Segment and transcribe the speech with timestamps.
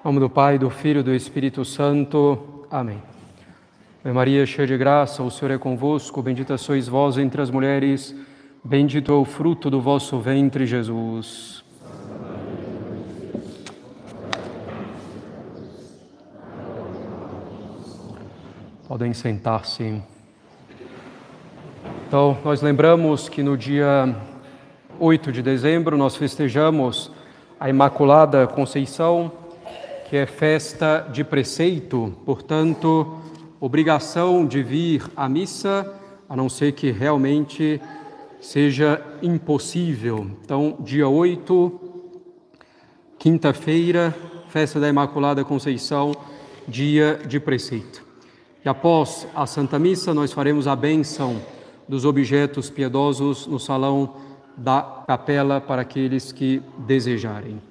[0.00, 2.64] Em nome do Pai, do Filho e do Espírito Santo.
[2.70, 3.02] Amém.
[4.02, 8.16] Ave Maria, cheia de graça, o Senhor é convosco, bendita sois vós entre as mulheres,
[8.64, 11.62] bendito é o fruto do vosso ventre, Jesus.
[18.88, 20.02] Podem sentar-se.
[22.08, 24.16] Então, nós lembramos que no dia
[24.98, 27.12] 8 de dezembro nós festejamos
[27.60, 29.30] a Imaculada Conceição,
[30.10, 33.20] que é festa de preceito, portanto,
[33.60, 35.88] obrigação de vir à missa,
[36.28, 37.80] a não ser que realmente
[38.40, 40.28] seja impossível.
[40.44, 41.80] Então, dia 8,
[43.20, 44.12] quinta-feira,
[44.48, 46.10] festa da Imaculada Conceição,
[46.66, 48.04] dia de preceito.
[48.64, 51.40] E após a Santa Missa, nós faremos a bênção
[51.88, 54.16] dos objetos piedosos no salão
[54.56, 57.69] da capela para aqueles que desejarem.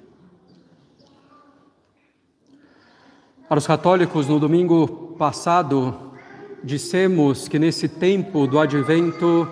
[3.50, 5.92] Para os católicos, no domingo passado,
[6.62, 9.48] dissemos que nesse tempo do advento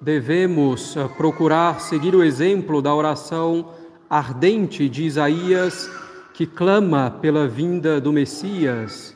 [0.00, 3.68] devemos eh, procurar seguir o exemplo da oração
[4.10, 5.88] ardente de Isaías,
[6.34, 9.14] que clama pela vinda do Messias.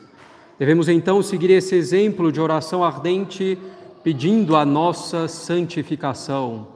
[0.57, 3.59] Devemos então seguir esse exemplo de oração ardente,
[4.01, 6.69] pedindo a nossa santificação,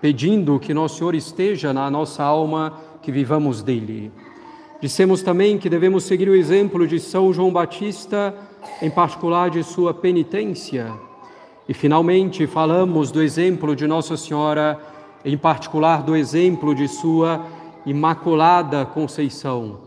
[0.00, 4.10] pedindo que Nosso Senhor esteja na nossa alma, que vivamos dele.
[4.84, 8.34] Dissemos também que devemos seguir o exemplo de São João Batista,
[8.82, 10.92] em particular de sua penitência.
[11.66, 14.78] E finalmente falamos do exemplo de Nossa Senhora,
[15.24, 17.46] em particular do exemplo de sua
[17.86, 19.78] Imaculada Conceição,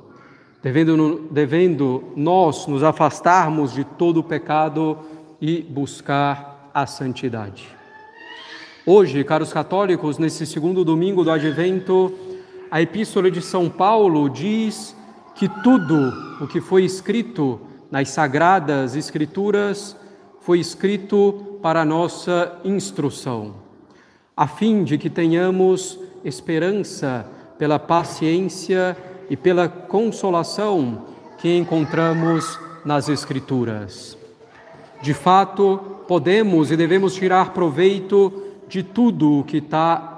[0.63, 4.97] devendo, devendo nós nos afastarmos de todo o pecado
[5.39, 7.67] e buscar a santidade.
[8.83, 12.11] Hoje, caros católicos, nesse segundo domingo do Advento,
[12.69, 14.95] a Epístola de São Paulo diz
[15.35, 17.59] que tudo o que foi escrito
[17.89, 19.95] nas sagradas Escrituras
[20.41, 23.55] foi escrito para nossa instrução,
[24.35, 27.25] a fim de que tenhamos esperança
[27.57, 28.97] pela paciência
[29.29, 31.05] e pela consolação
[31.37, 34.17] que encontramos nas Escrituras.
[35.01, 40.16] De fato, podemos e devemos tirar proveito de tudo o que está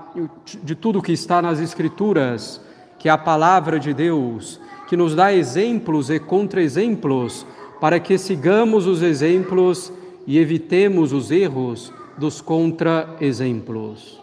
[0.63, 2.61] de tudo que está nas Escrituras,
[2.97, 7.45] que é a palavra de Deus, que nos dá exemplos e contra-exemplos
[7.79, 9.91] para que sigamos os exemplos
[10.27, 14.19] e evitemos os erros dos contra-exemplos.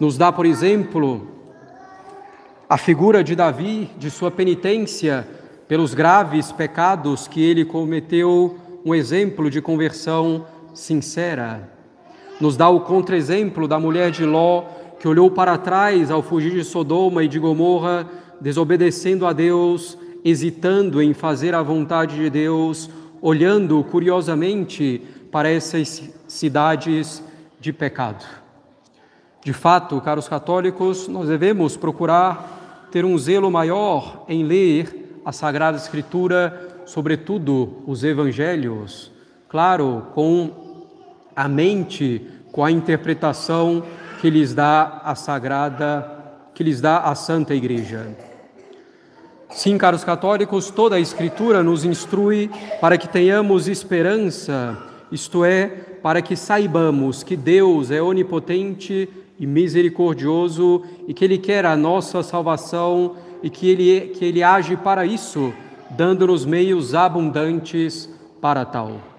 [0.00, 1.28] Nos dá, por exemplo,
[2.68, 5.26] a figura de Davi, de sua penitência
[5.68, 11.70] pelos graves pecados que ele cometeu, um exemplo de conversão sincera.
[12.40, 14.64] Nos dá o contra-exemplo da mulher de Ló,
[15.04, 18.08] que olhou para trás ao fugir de Sodoma e de Gomorra,
[18.40, 22.88] desobedecendo a Deus, hesitando em fazer a vontade de Deus,
[23.20, 27.22] olhando curiosamente para essas cidades
[27.60, 28.24] de pecado.
[29.44, 35.76] De fato, caros católicos, nós devemos procurar ter um zelo maior em ler a Sagrada
[35.76, 39.12] Escritura, sobretudo os Evangelhos,
[39.50, 40.50] claro, com
[41.36, 43.82] a mente, com a interpretação
[44.24, 46.10] que lhes dá a sagrada,
[46.54, 48.16] que lhes dá a Santa Igreja.
[49.50, 54.78] Sim, caros católicos, toda a Escritura nos instrui para que tenhamos esperança,
[55.12, 55.66] isto é,
[56.02, 62.22] para que saibamos que Deus é onipotente e misericordioso e que Ele quer a nossa
[62.22, 65.52] salvação e que Ele, que ele age para isso,
[65.90, 68.08] dando-nos meios abundantes
[68.40, 69.13] para tal.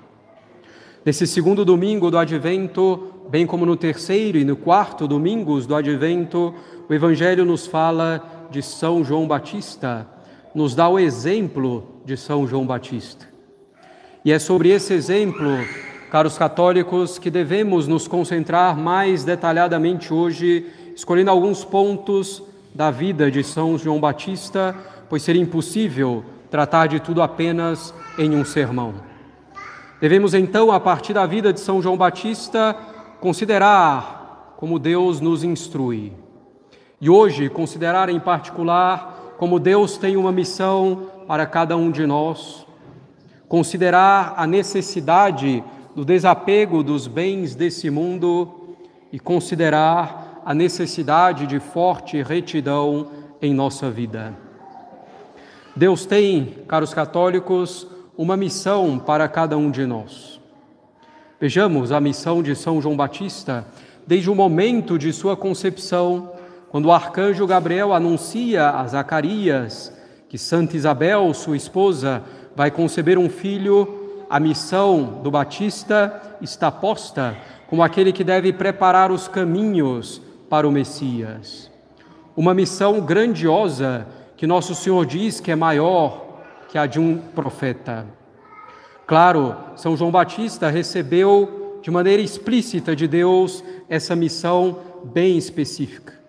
[1.05, 6.51] Nesse segundo domingo do Advento, bem como no terceiro e no quarto domingos do Advento,
[6.89, 10.07] o Evangelho nos fala de São João Batista,
[10.55, 13.27] nos dá o exemplo de São João Batista.
[14.25, 15.59] E é sobre esse exemplo,
[16.09, 20.65] caros católicos, que devemos nos concentrar mais detalhadamente hoje,
[20.95, 22.41] escolhendo alguns pontos
[22.73, 24.75] da vida de São João Batista,
[25.07, 29.13] pois seria impossível tratar de tudo apenas em um sermão.
[29.99, 32.75] Devemos então, a partir da vida de São João Batista,
[33.21, 36.11] considerar como Deus nos instrui.
[36.99, 42.65] E hoje, considerar em particular como Deus tem uma missão para cada um de nós.
[43.47, 45.63] Considerar a necessidade
[45.95, 48.75] do desapego dos bens desse mundo
[49.11, 53.07] e considerar a necessidade de forte retidão
[53.41, 54.33] em nossa vida.
[55.75, 60.39] Deus tem, caros católicos, uma missão para cada um de nós.
[61.39, 63.65] Vejamos a missão de São João Batista
[64.07, 66.31] desde o momento de sua concepção,
[66.69, 69.93] quando o arcanjo Gabriel anuncia a Zacarias
[70.29, 72.23] que Santa Isabel, sua esposa,
[72.55, 77.35] vai conceber um filho, a missão do Batista está posta
[77.67, 81.71] como aquele que deve preparar os caminhos para o Messias.
[82.35, 86.24] Uma missão grandiosa que nosso Senhor diz que é maior
[86.75, 88.05] que a de um profeta.
[89.07, 96.19] Claro, São João Batista recebeu de maneira explícita de Deus essa missão bem específica.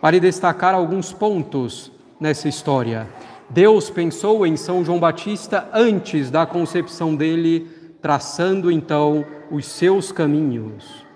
[0.00, 3.06] Para destacar alguns pontos nessa história.
[3.48, 7.70] Deus pensou em São João Batista antes da concepção dele,
[8.02, 11.06] traçando então os seus caminhos.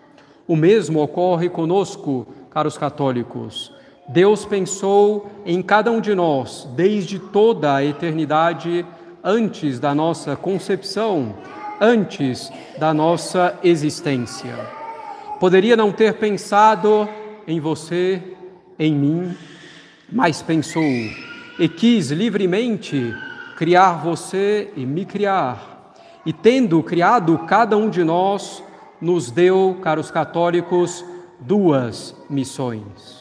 [0.46, 3.74] O mesmo ocorre conosco, caros católicos.
[4.10, 8.84] Deus pensou em cada um de nós desde toda a eternidade,
[9.22, 11.36] antes da nossa concepção,
[11.80, 14.52] antes da nossa existência.
[15.38, 17.08] Poderia não ter pensado
[17.46, 18.20] em você,
[18.76, 19.36] em mim,
[20.10, 23.14] mas pensou e quis livremente
[23.56, 25.94] criar você e me criar.
[26.26, 28.60] E tendo criado cada um de nós,
[29.00, 31.04] nos deu, caros católicos,
[31.38, 33.19] duas missões.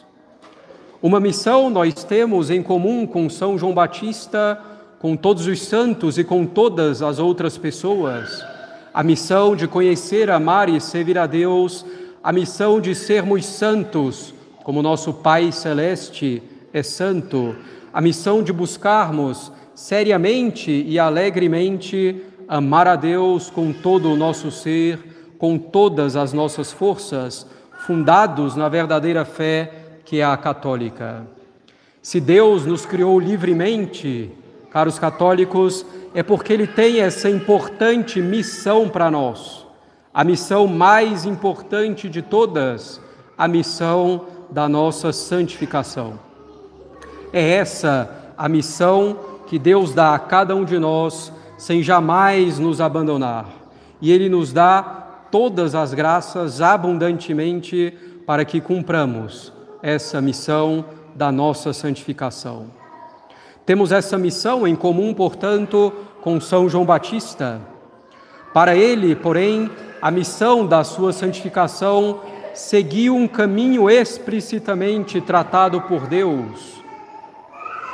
[1.02, 4.60] Uma missão nós temos em comum com São João Batista,
[4.98, 8.44] com todos os santos e com todas as outras pessoas.
[8.92, 11.86] A missão de conhecer, amar e servir a Deus,
[12.22, 17.56] a missão de sermos santos, como nosso Pai Celeste é santo,
[17.94, 25.32] a missão de buscarmos seriamente e alegremente amar a Deus com todo o nosso ser,
[25.38, 27.46] com todas as nossas forças,
[27.86, 29.79] fundados na verdadeira fé
[30.10, 31.24] que é a católica.
[32.02, 34.28] Se Deus nos criou livremente,
[34.68, 39.64] caros católicos, é porque Ele tem essa importante missão para nós,
[40.12, 43.00] a missão mais importante de todas,
[43.38, 46.18] a missão da nossa santificação.
[47.32, 49.16] É essa a missão
[49.46, 53.46] que Deus dá a cada um de nós, sem jamais nos abandonar.
[54.00, 54.82] E Ele nos dá
[55.30, 57.96] todas as graças abundantemente
[58.26, 60.84] para que cumpramos essa missão
[61.14, 62.66] da nossa santificação.
[63.64, 67.60] Temos essa missão em comum, portanto, com São João Batista.
[68.52, 69.70] Para ele, porém,
[70.02, 72.20] a missão da sua santificação
[72.54, 76.82] seguiu um caminho explicitamente tratado por Deus,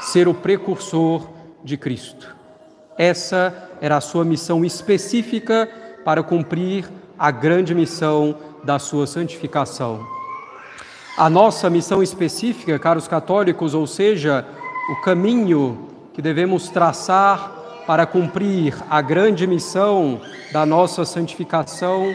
[0.00, 1.28] ser o precursor
[1.62, 2.34] de Cristo.
[2.96, 5.68] Essa era a sua missão específica
[6.04, 6.88] para cumprir
[7.18, 10.15] a grande missão da sua santificação.
[11.16, 14.44] A nossa missão específica, caros católicos, ou seja,
[14.90, 20.20] o caminho que devemos traçar para cumprir a grande missão
[20.52, 22.12] da nossa santificação,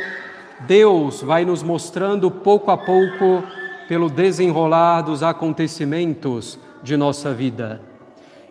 [0.67, 3.43] Deus vai nos mostrando pouco a pouco
[3.87, 7.81] pelo desenrolar dos acontecimentos de nossa vida.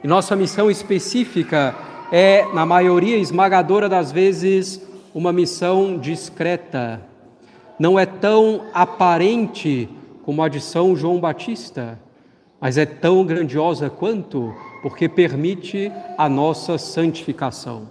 [0.03, 1.77] E nossa missão específica
[2.11, 4.83] é, na maioria esmagadora das vezes,
[5.15, 7.01] uma missão discreta.
[7.79, 9.89] Não é tão aparente
[10.31, 11.99] como a de São João Batista,
[12.61, 17.89] mas é tão grandiosa quanto, porque permite a nossa santificação.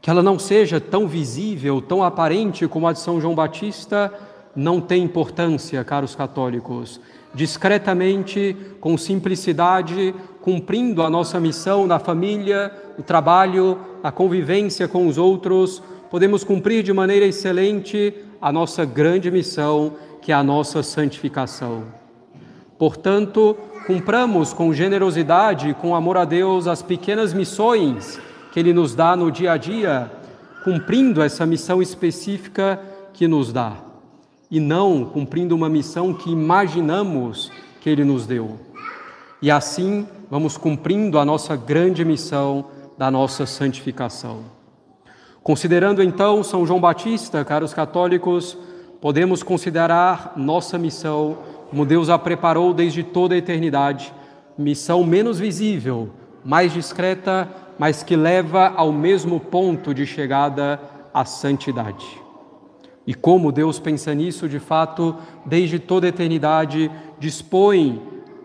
[0.00, 4.10] Que ela não seja tão visível, tão aparente como a de São João Batista,
[4.56, 7.02] não tem importância, caros católicos.
[7.34, 15.18] Discretamente, com simplicidade, cumprindo a nossa missão na família, no trabalho, na convivência com os
[15.18, 19.92] outros, podemos cumprir de maneira excelente a nossa grande missão
[20.30, 21.86] que é a nossa santificação.
[22.78, 28.20] Portanto, cumpramos com generosidade, com amor a Deus, as pequenas missões
[28.52, 30.08] que Ele nos dá no dia a dia,
[30.62, 32.80] cumprindo essa missão específica
[33.12, 33.72] que nos dá,
[34.48, 38.56] e não cumprindo uma missão que imaginamos que Ele nos deu.
[39.42, 44.44] E assim vamos cumprindo a nossa grande missão da nossa santificação.
[45.42, 48.56] Considerando então São João Batista, caros católicos,
[49.00, 51.38] podemos considerar nossa missão
[51.70, 54.12] como Deus a preparou desde toda a eternidade,
[54.58, 56.10] missão menos visível,
[56.44, 60.80] mais discreta, mas que leva ao mesmo ponto de chegada
[61.14, 62.06] à santidade.
[63.06, 65.16] E como Deus pensa nisso, de fato,
[65.46, 68.02] desde toda a eternidade, dispõe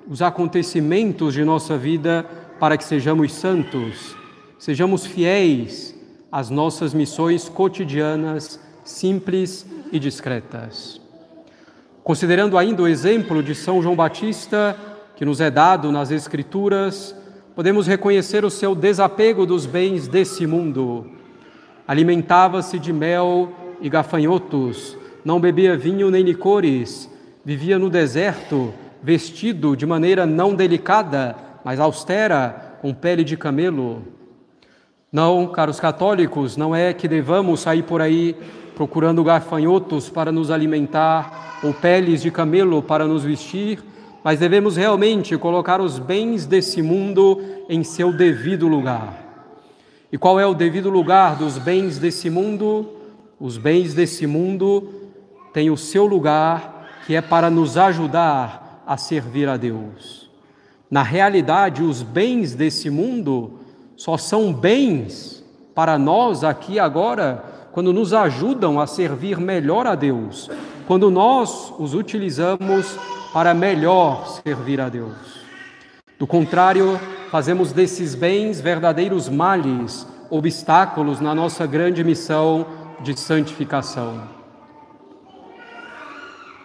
[0.07, 2.25] os acontecimentos de nossa vida
[2.59, 4.15] para que sejamos santos,
[4.57, 5.95] sejamos fiéis
[6.31, 11.01] às nossas missões cotidianas, simples e discretas.
[12.03, 14.77] Considerando ainda o exemplo de São João Batista,
[15.15, 17.15] que nos é dado nas Escrituras,
[17.55, 21.09] podemos reconhecer o seu desapego dos bens desse mundo.
[21.87, 23.51] Alimentava-se de mel
[23.81, 27.09] e gafanhotos, não bebia vinho nem licores,
[27.43, 34.03] vivia no deserto, vestido de maneira não delicada, mais austera, com pele de camelo.
[35.11, 38.35] Não, caros católicos, não é que devamos sair por aí
[38.75, 43.83] procurando gafanhotos para nos alimentar ou peles de camelo para nos vestir,
[44.23, 49.23] mas devemos realmente colocar os bens desse mundo em seu devido lugar.
[50.11, 52.89] E qual é o devido lugar dos bens desse mundo?
[53.39, 55.11] Os bens desse mundo
[55.53, 60.29] têm o seu lugar, que é para nos ajudar a servir a Deus.
[60.89, 63.59] Na realidade, os bens desse mundo
[63.95, 70.49] só são bens para nós aqui agora quando nos ajudam a servir melhor a Deus,
[70.87, 72.97] quando nós os utilizamos
[73.33, 75.43] para melhor servir a Deus.
[76.17, 76.97] Do contrário,
[77.29, 82.65] fazemos desses bens verdadeiros males, obstáculos na nossa grande missão
[83.01, 84.21] de santificação.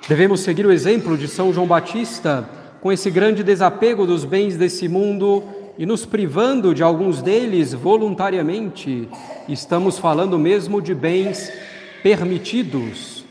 [0.09, 2.49] Devemos seguir o exemplo de São João Batista
[2.81, 5.43] com esse grande desapego dos bens desse mundo
[5.81, 9.09] e nos privando de alguns deles voluntariamente,
[9.49, 11.51] estamos falando mesmo de bens
[12.03, 13.25] permitidos.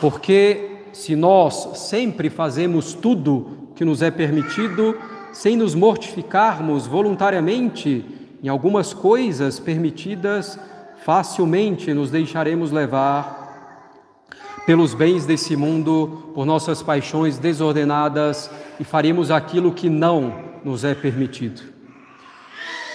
[0.00, 4.98] Porque se nós sempre fazemos tudo que nos é permitido,
[5.32, 8.04] sem nos mortificarmos voluntariamente
[8.42, 10.58] em algumas coisas permitidas,
[11.04, 14.26] facilmente nos deixaremos levar
[14.66, 18.50] pelos bens desse mundo, por nossas paixões desordenadas
[18.80, 21.62] e faremos aquilo que não nos é permitido.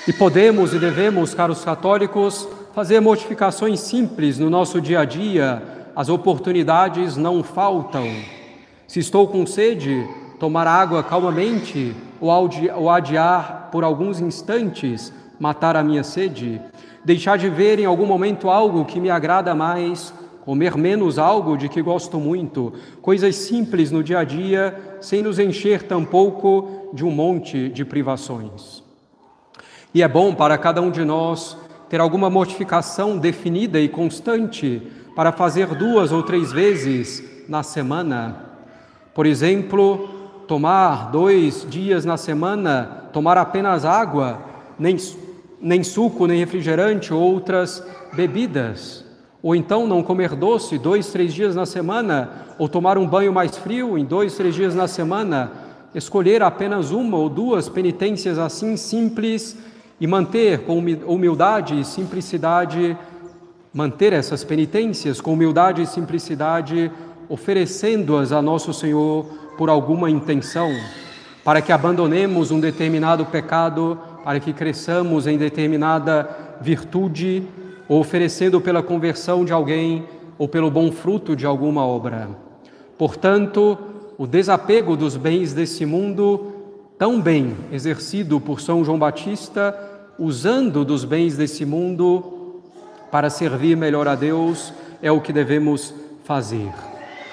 [0.05, 5.63] E podemos e devemos, caros católicos, fazer mortificações simples no nosso dia a dia,
[5.95, 8.05] as oportunidades não faltam.
[8.85, 10.05] Se estou com sede,
[10.37, 16.61] tomar água calmamente ou adiar por alguns instantes, matar a minha sede,
[17.05, 20.13] deixar de ver em algum momento algo que me agrada mais,
[20.43, 25.39] comer menos algo de que gosto muito, coisas simples no dia a dia, sem nos
[25.39, 28.83] encher tampouco de um monte de privações.
[29.93, 31.57] E é bom para cada um de nós
[31.89, 34.81] ter alguma mortificação definida e constante
[35.15, 38.45] para fazer duas ou três vezes na semana.
[39.13, 40.07] Por exemplo,
[40.47, 44.39] tomar dois dias na semana, tomar apenas água,
[44.79, 44.95] nem,
[45.59, 49.05] nem suco, nem refrigerante, outras bebidas.
[49.43, 53.57] Ou então não comer doce dois, três dias na semana, ou tomar um banho mais
[53.57, 55.51] frio em dois, três dias na semana,
[55.93, 59.57] escolher apenas uma ou duas penitências assim simples
[59.99, 62.97] e manter com humildade e simplicidade,
[63.73, 66.91] manter essas penitências com humildade e simplicidade,
[67.29, 69.25] oferecendo-as a nosso Senhor
[69.57, 70.71] por alguma intenção,
[71.43, 77.47] para que abandonemos um determinado pecado, para que cresçamos em determinada virtude,
[77.87, 80.05] ou oferecendo pela conversão de alguém
[80.37, 82.29] ou pelo bom fruto de alguma obra.
[82.97, 83.77] Portanto,
[84.21, 86.53] o desapego dos bens desse mundo,
[86.95, 89.75] tão bem exercido por São João Batista,
[90.19, 92.61] usando dos bens desse mundo
[93.09, 95.91] para servir melhor a Deus, é o que devemos
[96.23, 96.71] fazer.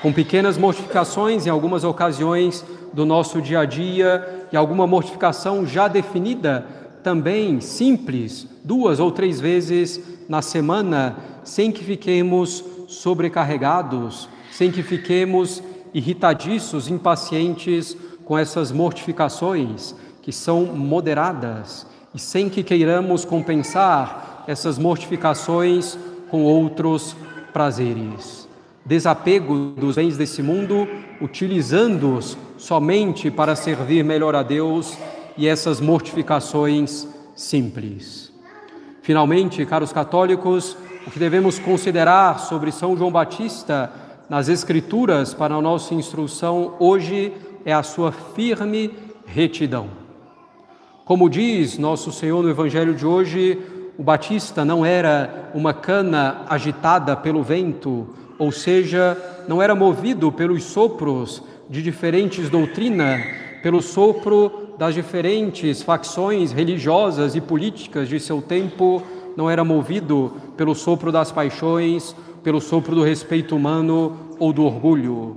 [0.00, 5.88] Com pequenas mortificações em algumas ocasiões do nosso dia a dia e alguma mortificação já
[5.88, 6.66] definida,
[7.02, 15.62] também simples, duas ou três vezes na semana, sem que fiquemos sobrecarregados, sem que fiquemos
[15.94, 25.98] irritadiços, impacientes com essas mortificações que são moderadas e sem que queiramos compensar essas mortificações
[26.30, 27.16] com outros
[27.52, 28.48] prazeres.
[28.84, 30.88] Desapego dos bens desse mundo,
[31.20, 34.96] utilizando-os somente para servir melhor a Deus
[35.36, 38.32] e essas mortificações simples.
[39.02, 40.76] Finalmente, caros católicos,
[41.06, 43.90] o que devemos considerar sobre São João Batista
[44.28, 47.32] nas Escrituras para a nossa instrução hoje
[47.64, 48.90] é a sua firme
[49.24, 49.88] retidão.
[51.04, 53.58] Como diz nosso Senhor no Evangelho de hoje,
[53.96, 58.08] o Batista não era uma cana agitada pelo vento,
[58.38, 59.16] ou seja,
[59.48, 63.24] não era movido pelos sopros de diferentes doutrinas,
[63.62, 69.02] pelo sopro das diferentes facções religiosas e políticas de seu tempo,
[69.34, 75.36] não era movido pelo sopro das paixões, pelo sopro do respeito humano ou do orgulho.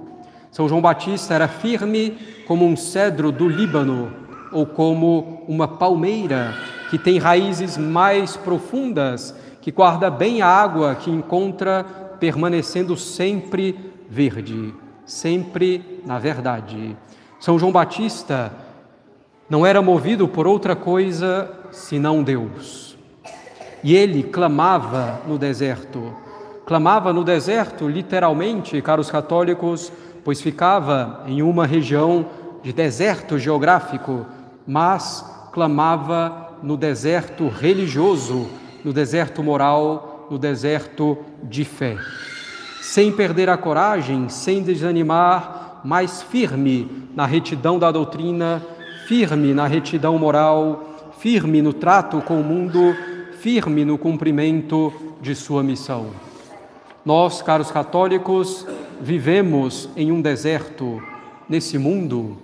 [0.51, 2.17] São João Batista era firme
[2.47, 4.11] como um cedro do Líbano
[4.51, 6.53] ou como uma palmeira
[6.89, 11.85] que tem raízes mais profundas, que guarda bem a água que encontra,
[12.19, 13.79] permanecendo sempre
[14.09, 14.73] verde,
[15.05, 16.97] sempre na verdade.
[17.39, 18.51] São João Batista
[19.49, 22.97] não era movido por outra coisa senão Deus.
[23.83, 26.13] E ele clamava no deserto:
[26.71, 29.91] Clamava no deserto, literalmente, caros católicos,
[30.23, 32.27] pois ficava em uma região
[32.63, 34.25] de deserto geográfico,
[34.65, 38.47] mas clamava no deserto religioso,
[38.85, 41.97] no deserto moral, no deserto de fé.
[42.79, 48.65] Sem perder a coragem, sem desanimar, mas firme na retidão da doutrina,
[49.07, 52.95] firme na retidão moral, firme no trato com o mundo,
[53.41, 56.30] firme no cumprimento de sua missão.
[57.03, 58.65] Nós, caros católicos,
[59.01, 61.01] vivemos em um deserto
[61.49, 62.37] nesse mundo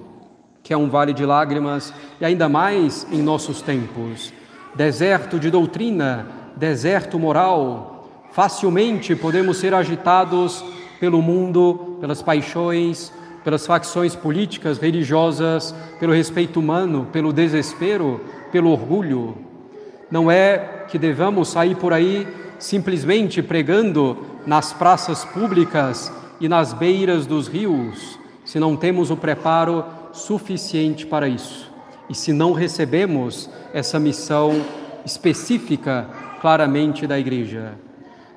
[0.68, 4.34] que é um vale de lágrimas e ainda mais em nossos tempos.
[4.76, 8.10] Deserto de doutrina, deserto moral.
[8.34, 10.66] Facilmente podemos ser agitados
[11.00, 13.14] pelo mundo, pelas paixões,
[13.46, 18.20] pelas facções políticas, religiosas, pelo respeito humano, pelo desespero,
[18.52, 19.38] pelo orgulho.
[20.12, 22.28] Não é que devamos sair por aí
[22.60, 24.18] simplesmente pregando
[24.48, 31.28] nas praças públicas e nas beiras dos rios, se não temos o preparo suficiente para
[31.28, 31.70] isso.
[32.10, 34.64] E se não recebemos essa missão
[35.04, 37.74] específica claramente da Igreja.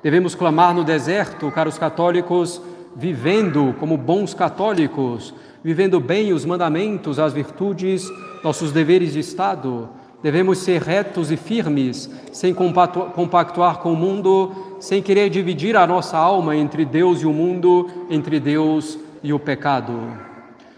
[0.03, 2.61] Devemos clamar no deserto, caros católicos,
[2.93, 8.05] vivendo como bons católicos, vivendo bem os mandamentos, as virtudes,
[8.43, 9.87] nossos deveres de Estado,
[10.21, 16.17] Devemos ser retos e firmes, sem compactuar com o mundo, sem querer dividir a nossa
[16.17, 19.93] alma entre Deus e o mundo, entre Deus e o pecado.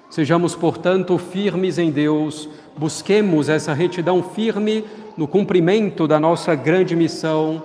[0.09, 4.83] Sejamos, portanto, firmes em Deus, busquemos essa retidão firme
[5.15, 7.63] no cumprimento da nossa grande missão,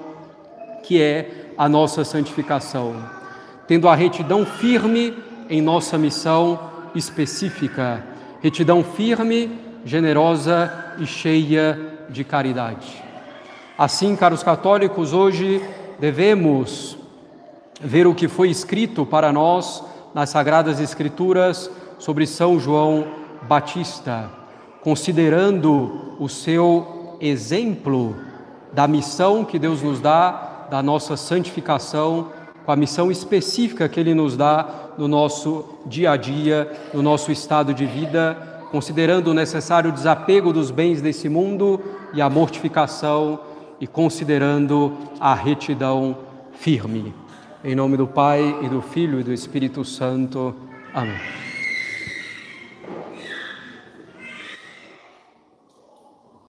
[0.85, 2.95] que é a nossa santificação.
[3.67, 5.13] Tendo a retidão firme
[5.51, 6.61] em nossa missão
[6.95, 8.07] específica,
[8.41, 9.51] retidão firme
[9.85, 11.77] generosa e cheia
[12.09, 13.03] de caridade.
[13.77, 15.61] Assim, caros católicos, hoje
[15.99, 16.97] devemos
[17.81, 19.83] ver o que foi escrito para nós
[20.15, 23.07] nas Sagradas Escrituras sobre São João
[23.43, 24.31] Batista,
[24.83, 28.17] considerando o seu exemplo
[28.73, 32.31] da missão que Deus nos dá, da nossa santificação,
[32.65, 37.33] com a missão específica que Ele nos dá no nosso dia a dia, no nosso
[37.33, 41.81] estado de vida considerando o necessário desapego dos bens desse mundo
[42.13, 43.41] e a mortificação,
[43.81, 46.17] e considerando a retidão
[46.53, 47.15] firme.
[47.65, 50.55] Em nome do Pai e do Filho e do Espírito Santo.
[50.95, 51.48] Amém.